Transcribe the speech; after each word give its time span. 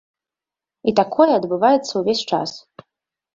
І 0.91 0.93
такое 0.99 1.27
адбываецца 1.33 1.93
ўвесь 2.01 2.25
час. 2.33 2.57